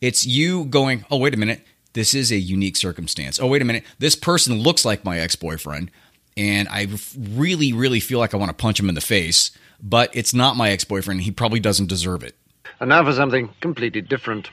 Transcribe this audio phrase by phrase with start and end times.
[0.00, 3.40] It's you going, oh, wait a minute, this is a unique circumstance.
[3.40, 5.90] Oh, wait a minute, this person looks like my ex boyfriend,
[6.36, 6.86] and I
[7.18, 9.50] really, really feel like I want to punch him in the face,
[9.82, 11.22] but it's not my ex boyfriend.
[11.22, 12.36] He probably doesn't deserve it.
[12.78, 14.50] And now for something completely different.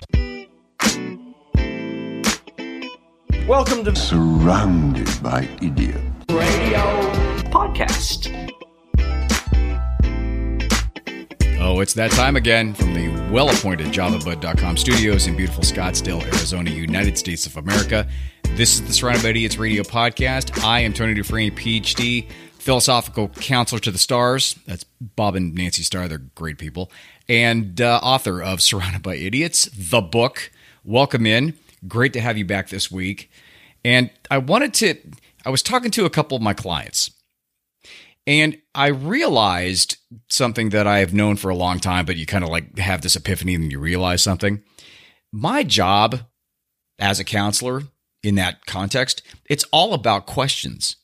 [3.48, 6.02] Welcome to surrounded by idiots.
[6.32, 6.82] Radio
[7.52, 8.55] Podcast.
[11.68, 16.70] Oh, it's that time again from the well appointed JavaBud.com studios in beautiful Scottsdale, Arizona,
[16.70, 18.08] United States of America.
[18.52, 20.64] This is the Surrounded by Idiots radio podcast.
[20.64, 22.30] I am Tony Dufresne, PhD,
[22.60, 24.60] philosophical counselor to the stars.
[24.68, 26.08] That's Bob and Nancy Starr.
[26.08, 26.92] They're great people.
[27.28, 30.52] And uh, author of Surrounded by Idiots, the book.
[30.84, 31.56] Welcome in.
[31.88, 33.32] Great to have you back this week.
[33.84, 34.98] And I wanted to,
[35.44, 37.10] I was talking to a couple of my clients
[38.28, 39.98] and I realized
[40.30, 43.02] something that I have known for a long time, but you kind of like have
[43.02, 44.64] this epiphany and you realize something.
[45.32, 46.22] My job
[46.98, 47.84] as a counselor
[48.24, 50.96] in that context, it's all about questions.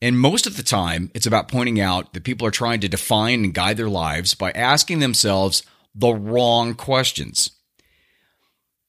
[0.00, 3.44] And most of the time, it's about pointing out that people are trying to define
[3.44, 5.62] and guide their lives by asking themselves
[5.94, 7.50] the wrong questions.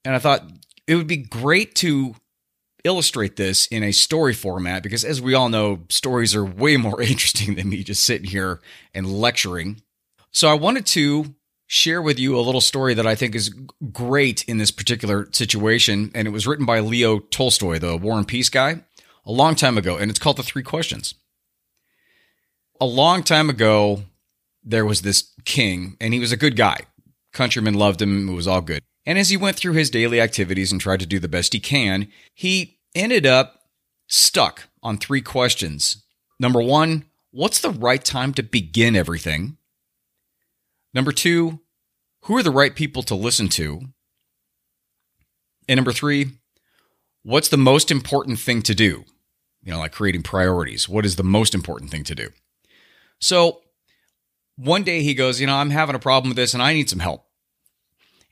[0.04, 0.50] And I thought
[0.88, 2.16] it would be great to
[2.84, 7.02] illustrate this in a story format because, as we all know, stories are way more
[7.02, 8.62] interesting than me just sitting here
[8.94, 9.82] and lecturing.
[10.32, 11.36] So, I wanted to
[11.68, 13.50] share with you a little story that I think is
[13.92, 16.12] great in this particular situation.
[16.14, 18.84] And it was written by Leo Tolstoy, the War and Peace guy,
[19.26, 19.98] a long time ago.
[19.98, 21.16] And it's called The Three Questions.
[22.80, 24.04] A long time ago,
[24.64, 26.82] there was this king, and he was a good guy.
[27.32, 28.82] Countrymen loved him, it was all good.
[29.06, 31.60] And as he went through his daily activities and tried to do the best he
[31.60, 33.62] can, he ended up
[34.08, 36.04] stuck on three questions.
[36.40, 39.58] Number one, what's the right time to begin everything?
[40.94, 41.60] Number two,
[42.24, 43.82] who are the right people to listen to?
[45.68, 46.32] And number three,
[47.24, 49.06] what's the most important thing to do?
[49.64, 50.90] You know, like creating priorities.
[50.90, 52.30] What is the most important thing to do?
[53.20, 53.62] So
[54.58, 56.90] one day he goes, You know, I'm having a problem with this and I need
[56.90, 57.26] some help.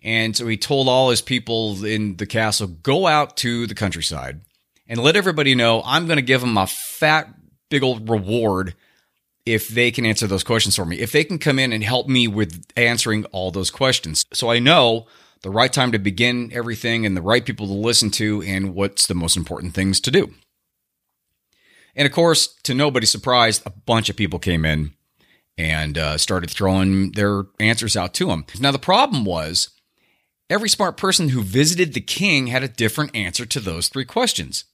[0.04, 4.42] And so he told all his people in the castle, go out to the countryside
[4.92, 7.34] and let everybody know I'm going to give them a fat,
[7.70, 8.76] big old reward
[9.46, 11.00] if they can answer those questions for me.
[11.00, 14.26] If they can come in and help me with answering all those questions.
[14.34, 15.08] So I know
[15.44, 19.08] the right time to begin everything and the right people to listen to and what's
[19.08, 20.34] the most important things to do.
[21.96, 24.92] And of course, to nobody's surprise, a bunch of people came in
[25.58, 28.46] and uh, started throwing their answers out to him.
[28.60, 29.70] Now, the problem was
[30.52, 34.66] Every smart person who visited the king had a different answer to those three questions.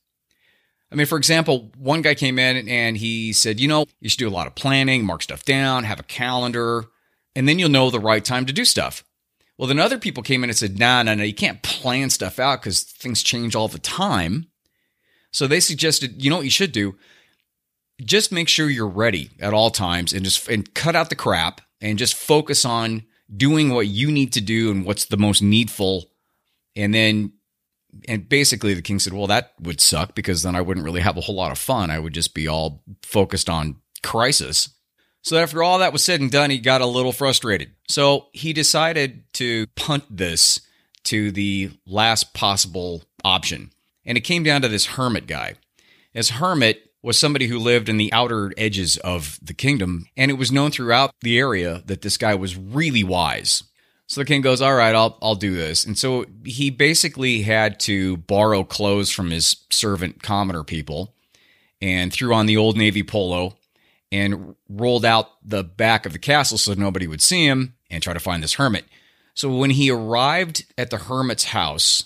[0.92, 4.20] I mean, for example, one guy came in and he said, you know, you should
[4.20, 6.86] do a lot of planning, mark stuff down, have a calendar,
[7.36, 9.04] and then you'll know the right time to do stuff.
[9.58, 12.40] Well, then other people came in and said, nah, no, no, you can't plan stuff
[12.40, 14.48] out because things change all the time.
[15.32, 16.96] So they suggested, you know what you should do?
[18.04, 21.62] Just make sure you're ready at all times and just and cut out the crap
[21.82, 23.04] and just focus on
[23.36, 26.06] doing what you need to do and what's the most needful.
[26.76, 27.34] And then,
[28.08, 31.18] and basically the king said, well, that would suck because then I wouldn't really have
[31.18, 31.90] a whole lot of fun.
[31.90, 34.70] I would just be all focused on crisis.
[35.22, 37.72] So after all that was said and done, he got a little frustrated.
[37.90, 40.62] So he decided to punt this
[41.06, 43.72] to the last possible option.
[44.06, 45.56] And it came down to this hermit guy.
[46.14, 50.34] As hermit, was somebody who lived in the outer edges of the kingdom, and it
[50.34, 53.64] was known throughout the area that this guy was really wise.
[54.08, 57.80] So the king goes, "All right, I'll I'll do this." And so he basically had
[57.82, 61.14] to borrow clothes from his servant commoner people
[61.82, 63.58] and threw on the old navy polo
[64.12, 68.14] and rolled out the back of the castle so nobody would see him and try
[68.14, 68.86] to find this hermit.
[69.34, 72.06] So when he arrived at the hermit's house,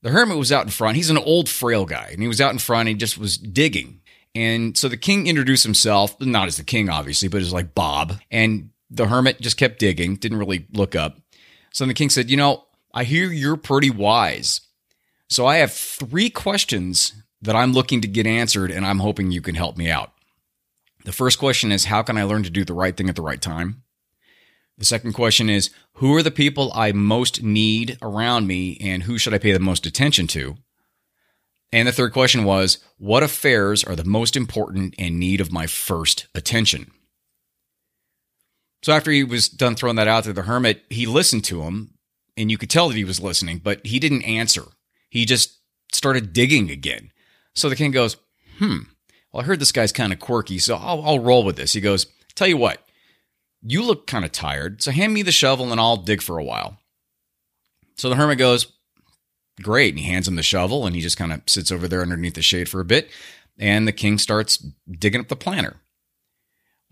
[0.00, 0.96] the hermit was out in front.
[0.96, 2.88] He's an old frail guy and he was out in front.
[2.88, 4.00] he just was digging
[4.34, 8.18] and so the king introduced himself, not as the king, obviously, but as like Bob.
[8.30, 11.18] And the hermit just kept digging, didn't really look up.
[11.72, 14.60] So the king said, You know, I hear you're pretty wise.
[15.28, 19.40] So I have three questions that I'm looking to get answered, and I'm hoping you
[19.40, 20.12] can help me out.
[21.04, 23.22] The first question is, How can I learn to do the right thing at the
[23.22, 23.82] right time?
[24.76, 29.16] The second question is, Who are the people I most need around me, and who
[29.16, 30.56] should I pay the most attention to?
[31.72, 35.66] And the third question was What affairs are the most important and need of my
[35.66, 36.90] first attention?
[38.82, 41.94] So after he was done throwing that out to the hermit, he listened to him
[42.36, 44.64] and you could tell that he was listening, but he didn't answer.
[45.08, 45.58] He just
[45.92, 47.12] started digging again.
[47.54, 48.16] So the king goes,
[48.58, 48.78] Hmm,
[49.32, 51.72] well, I heard this guy's kind of quirky, so I'll, I'll roll with this.
[51.72, 52.82] He goes, Tell you what,
[53.62, 56.44] you look kind of tired, so hand me the shovel and I'll dig for a
[56.44, 56.78] while.
[57.96, 58.72] So the hermit goes,
[59.60, 59.94] Great.
[59.94, 62.34] And he hands him the shovel and he just kind of sits over there underneath
[62.34, 63.10] the shade for a bit.
[63.58, 64.56] And the king starts
[64.90, 65.76] digging up the planter.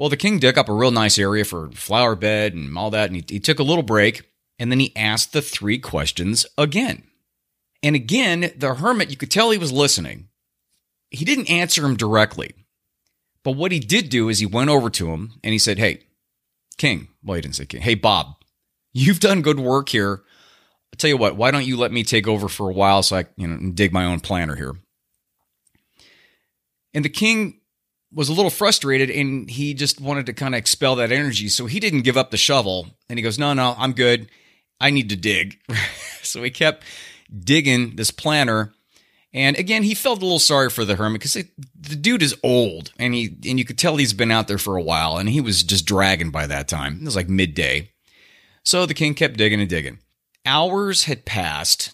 [0.01, 3.11] Well, the king dug up a real nice area for flower bed and all that.
[3.11, 4.23] And he, he took a little break
[4.59, 7.03] and then he asked the three questions again.
[7.83, 10.29] And again, the hermit, you could tell he was listening.
[11.11, 12.55] He didn't answer him directly.
[13.45, 16.05] But what he did do is he went over to him and he said, Hey,
[16.79, 17.09] King.
[17.23, 17.83] Well, he didn't say King.
[17.83, 18.37] Hey, Bob,
[18.95, 20.23] you've done good work here.
[20.95, 23.17] I'll tell you what, why don't you let me take over for a while so
[23.17, 24.77] I you know dig my own planter here?
[26.95, 27.60] And the king
[28.13, 31.49] was a little frustrated and he just wanted to kind of expel that energy.
[31.49, 34.29] So he didn't give up the shovel and he goes, No, no, I'm good.
[34.81, 35.59] I need to dig.
[36.23, 36.85] so he kept
[37.33, 38.73] digging this planter.
[39.33, 42.93] And again, he felt a little sorry for the hermit because the dude is old,
[42.99, 45.41] and he and you could tell he's been out there for a while, and he
[45.41, 46.99] was just dragging by that time.
[47.01, 47.93] It was like midday,
[48.65, 50.01] so the king kept digging and digging.
[50.45, 51.93] Hours had passed,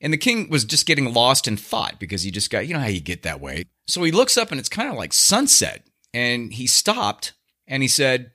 [0.00, 2.80] and the king was just getting lost in thought because he just got you know
[2.80, 3.64] how you get that way.
[3.86, 7.32] So he looks up, and it's kind of like sunset, and he stopped
[7.66, 8.32] and he said,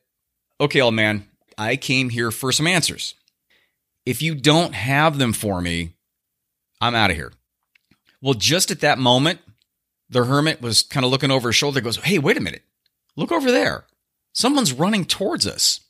[0.59, 1.27] "Okay, old man,
[1.57, 3.15] I came here for some answers."
[4.05, 5.93] If you don't have them for me,
[6.79, 7.33] I'm out of here.
[8.21, 9.39] Well, just at that moment,
[10.09, 12.63] the hermit was kind of looking over his shoulder, goes, Hey, wait a minute.
[13.15, 13.85] Look over there.
[14.33, 15.81] Someone's running towards us.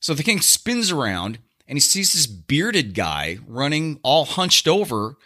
[0.00, 1.38] So the king spins around
[1.68, 5.16] and he sees this bearded guy running all hunched over,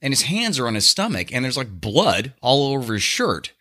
[0.00, 3.52] and his hands are on his stomach, and there's like blood all over his shirt.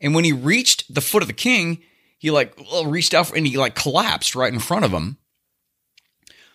[0.00, 1.82] And when he reached the foot of the king,
[2.18, 5.18] he like reached out and he like collapsed right in front of him.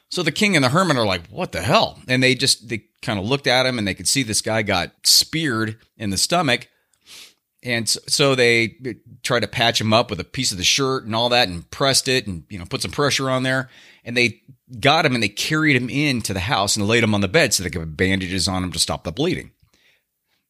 [0.10, 2.00] So the king and the hermit are like, what the hell?
[2.08, 4.62] And they just, they kind of looked at him and they could see this guy
[4.62, 6.70] got speared in the stomach.
[7.66, 8.78] And so they
[9.24, 11.70] tried to patch him up with a piece of the shirt and all that and
[11.72, 13.70] pressed it and, you know, put some pressure on there.
[14.06, 14.42] And they
[14.80, 17.54] got him and they carried him into the house and laid him on the bed
[17.54, 19.50] so they could put bandages on him to stop the bleeding.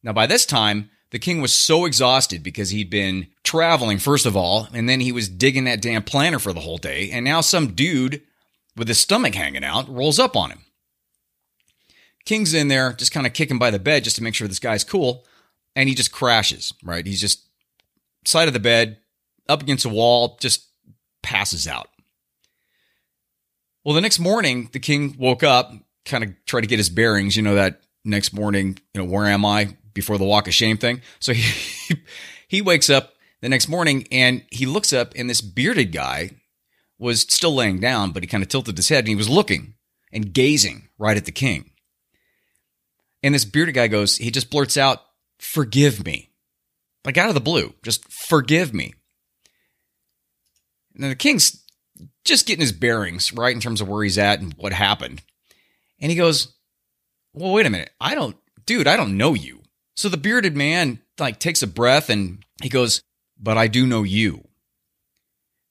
[0.02, 4.36] Now, by this time, the king was so exhausted because he'd been traveling, first of
[4.36, 7.10] all, and then he was digging that damn planter for the whole day.
[7.10, 8.20] And now some dude
[8.76, 10.60] with his stomach hanging out, rolls up on him.
[12.26, 14.58] King's in there, just kind of kicking by the bed just to make sure this
[14.58, 15.24] guy's cool,
[15.76, 17.06] and he just crashes, right?
[17.06, 17.46] He's just
[18.24, 18.98] side of the bed,
[19.48, 20.64] up against a wall, just
[21.22, 21.88] passes out.
[23.84, 25.72] Well, the next morning, the king woke up,
[26.04, 27.36] kind of tried to get his bearings.
[27.36, 30.78] You know, that next morning, you know, where am I before the walk of shame
[30.78, 31.02] thing?
[31.20, 31.96] So he,
[32.48, 33.12] he wakes up
[33.42, 36.30] the next morning and he looks up, and this bearded guy
[36.98, 39.74] was still laying down, but he kind of tilted his head and he was looking
[40.10, 41.70] and gazing right at the king.
[43.22, 45.02] And this bearded guy goes, he just blurts out,
[45.38, 46.30] Forgive me.
[47.04, 48.94] Like out of the blue, just forgive me.
[50.94, 51.62] And then the king's
[52.24, 55.22] just getting his bearings right in terms of where he's at and what happened.
[56.00, 56.54] And he goes,
[57.32, 57.90] Well, wait a minute.
[58.00, 59.62] I don't, dude, I don't know you.
[59.94, 63.00] So the bearded man like takes a breath and he goes,
[63.38, 64.48] But I do know you.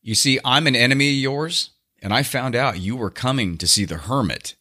[0.02, 3.68] You see, I'm an enemy of yours, and I found out you were coming to
[3.68, 4.56] see the hermit.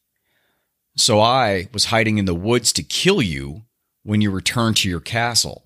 [0.96, 3.64] So I was hiding in the woods to kill you
[4.04, 5.64] when you returned to your castle.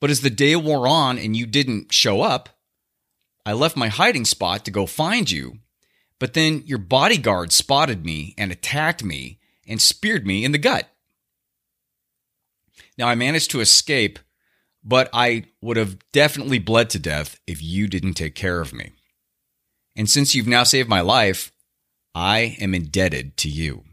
[0.00, 2.48] But as the day wore on and you didn't show up,
[3.46, 5.58] I left my hiding spot to go find you.
[6.18, 10.88] But then your bodyguard spotted me and attacked me and speared me in the gut.
[12.98, 14.18] Now I managed to escape
[14.84, 18.92] but I would have definitely bled to death if you didn't take care of me.
[19.94, 21.52] And since you've now saved my life,
[22.14, 23.84] I am indebted to you.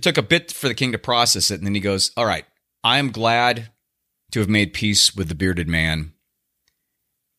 [0.00, 2.26] It took a bit for the king to process it, and then he goes, All
[2.26, 2.44] right,
[2.82, 3.70] I am glad
[4.32, 6.12] to have made peace with the bearded man.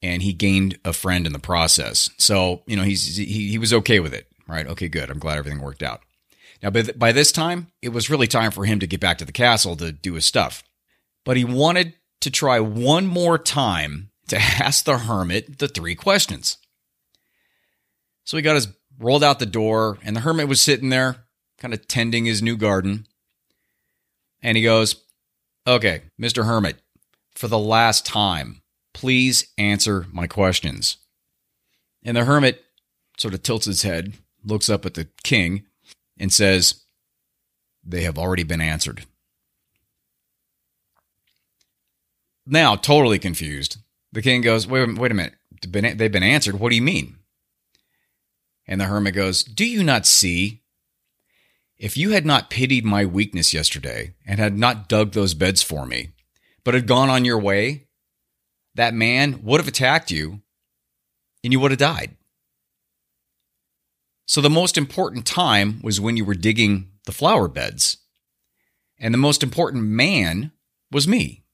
[0.04, 2.10] And he gained a friend in the process.
[2.18, 4.66] So, you know, he's, he, he was okay with it, right?
[4.66, 5.12] Okay, good.
[5.12, 6.02] I'm glad everything worked out.
[6.64, 9.26] Now, by, by this time, it was really time for him to get back to
[9.26, 10.64] the castle to do his stuff
[11.24, 16.58] but he wanted to try one more time to ask the hermit the three questions.
[18.24, 18.68] So he got his
[19.00, 21.21] rolled out the door, and the hermit was sitting there,
[21.62, 23.06] kind of tending his new garden.
[24.42, 24.96] And he goes,
[25.68, 26.46] Okay, Mr.
[26.46, 26.82] Hermit,
[27.36, 28.62] for the last time,
[28.96, 30.98] please answer my questions.
[32.04, 32.64] And the hermit
[33.18, 34.14] sort of tilts his head,
[34.44, 35.66] looks up at the king,
[36.18, 36.82] and says,
[37.84, 39.06] They have already been answered.
[42.48, 43.78] Now, totally confused.
[44.12, 45.36] The king goes, wait, wait a minute.
[45.62, 46.60] They've been answered.
[46.60, 47.18] What do you mean?
[48.68, 50.61] And the hermit goes, Do you not see?
[51.82, 55.88] If you had not pitied my weakness yesterday and had not dug those beds for
[55.88, 56.10] me,
[56.64, 57.88] but had gone on your way,
[58.76, 60.42] that man would have attacked you
[61.44, 62.16] and you would have died.
[64.28, 67.98] So the most important time was when you were digging the flower beds.
[69.00, 70.52] And the most important man
[70.92, 71.46] was me.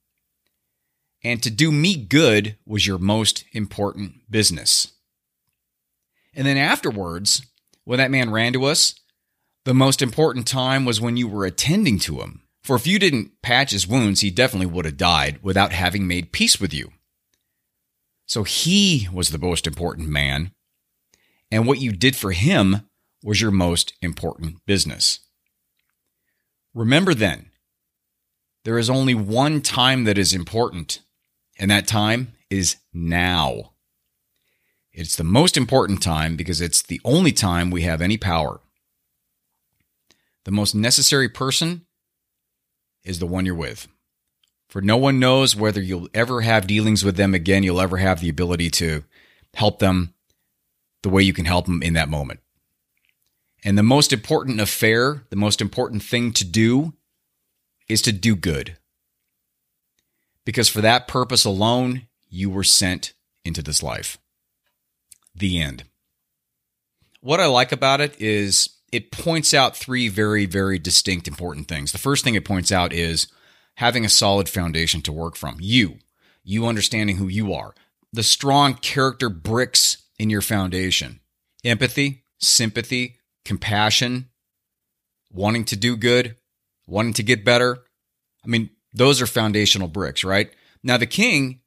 [1.24, 4.92] And to do me good was your most important business.
[6.36, 7.46] And then afterwards,
[7.86, 8.94] when that man ran to us,
[9.68, 12.42] the most important time was when you were attending to him.
[12.64, 16.32] For if you didn't patch his wounds, he definitely would have died without having made
[16.32, 16.94] peace with you.
[18.26, 20.52] So he was the most important man
[21.52, 22.88] and what you did for him
[23.22, 25.20] was your most important business.
[26.74, 27.52] Remember then,
[28.64, 31.00] there is only one time that is important,
[31.60, 33.74] and that time is now.
[34.94, 38.62] It's the most important time because it's the only time we have any power.
[40.48, 41.86] The most necessary person
[43.04, 43.90] is the one you're with.
[44.70, 48.22] For no one knows whether you'll ever have dealings with them again, you'll ever have
[48.22, 49.04] the ability to
[49.54, 50.14] help them
[51.04, 52.40] the way you can help them in that moment.
[53.66, 56.94] And the most important affair, the most important thing to do
[57.90, 58.78] is to do good.
[60.46, 63.12] Because for that purpose alone, you were sent
[63.44, 64.18] into this life.
[65.36, 65.84] The end.
[67.20, 71.92] What I like about it is it points out three very, very distinct important things.
[71.92, 73.28] The first thing it points out is
[73.76, 75.58] having a solid foundation to work from.
[75.60, 76.00] You,
[76.44, 77.76] you understanding who you are,
[78.14, 81.20] the strong character bricks in your foundation
[81.64, 84.30] empathy, sympathy, compassion,
[85.32, 86.38] wanting to do good,
[86.86, 87.80] wanting to get better.
[88.46, 90.50] I mean, those are foundational bricks, right?
[90.82, 91.62] Now, the king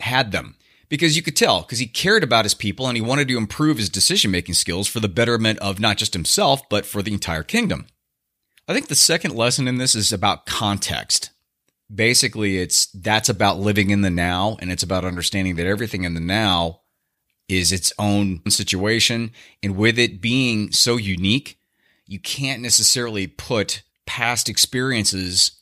[0.00, 0.56] had them
[0.90, 3.78] because you could tell because he cared about his people and he wanted to improve
[3.78, 7.42] his decision making skills for the betterment of not just himself, but for the entire
[7.42, 7.86] kingdom.
[8.68, 11.30] I think the second lesson in this is about context.
[11.92, 16.14] Basically, it's that's about living in the now and it's about understanding that everything in
[16.14, 16.82] the now
[17.48, 19.32] is its own situation.
[19.62, 21.58] And with it being so unique,
[22.06, 25.52] you can't necessarily put past experiences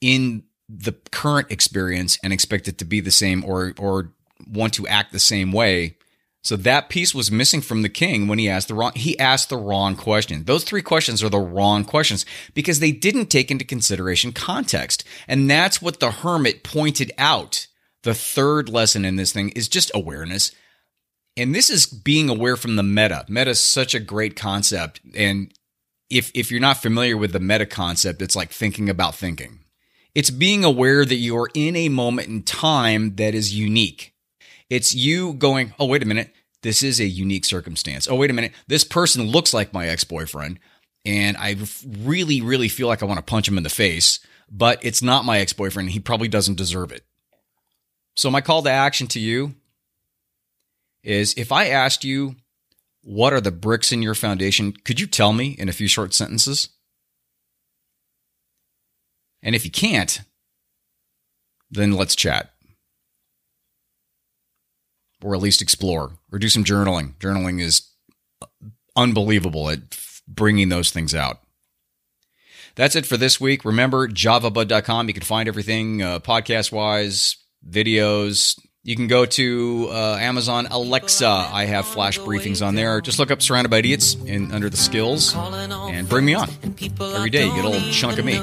[0.00, 4.12] in the current experience and expect it to be the same or or
[4.46, 5.96] want to act the same way.
[6.42, 9.48] So that piece was missing from the king when he asked the wrong he asked
[9.48, 10.44] the wrong question.
[10.44, 12.24] Those three questions are the wrong questions
[12.54, 15.02] because they didn't take into consideration context.
[15.26, 17.66] And that's what the hermit pointed out.
[18.04, 20.52] The third lesson in this thing is just awareness.
[21.36, 23.24] And this is being aware from the meta.
[23.28, 25.00] Meta is such a great concept.
[25.16, 25.52] And
[26.08, 29.64] if, if you're not familiar with the meta concept, it's like thinking about thinking.
[30.14, 34.14] It's being aware that you're in a moment in time that is unique.
[34.68, 36.32] It's you going, oh, wait a minute.
[36.62, 38.08] This is a unique circumstance.
[38.08, 38.52] Oh, wait a minute.
[38.66, 40.58] This person looks like my ex boyfriend.
[41.04, 41.56] And I
[41.86, 44.18] really, really feel like I want to punch him in the face,
[44.50, 45.90] but it's not my ex boyfriend.
[45.90, 47.04] He probably doesn't deserve it.
[48.16, 49.54] So, my call to action to you
[51.04, 52.34] is if I asked you,
[53.02, 54.72] what are the bricks in your foundation?
[54.72, 56.70] Could you tell me in a few short sentences?
[59.44, 60.22] And if you can't,
[61.70, 62.55] then let's chat.
[65.22, 67.14] Or at least explore or do some journaling.
[67.16, 67.90] Journaling is
[68.94, 71.40] unbelievable at bringing those things out.
[72.74, 73.64] That's it for this week.
[73.64, 75.08] Remember, javabud.com.
[75.08, 81.26] You can find everything uh, podcast wise, videos, you can go to uh, Amazon Alexa.
[81.26, 83.00] I have flash briefings on there.
[83.00, 86.48] Just look up Surrounded by Idiots in, under the skills and bring me on.
[87.00, 88.38] Every day you get a little chunk of me.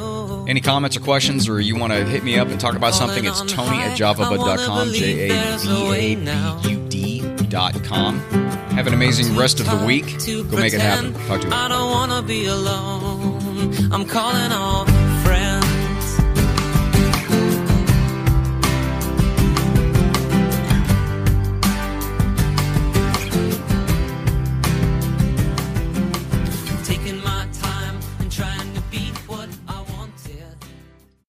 [0.48, 3.24] Any comments or questions, or you want to hit me up and talk about something,
[3.26, 6.16] it's tony at javabud.com, J A V A
[6.62, 8.20] B U D.com.
[8.74, 10.06] Have an amazing rest of the week.
[10.26, 11.14] Go make it happen.
[11.28, 11.54] Talk to you.
[11.54, 13.94] I don't want to be alone.
[13.94, 14.86] I'm calling all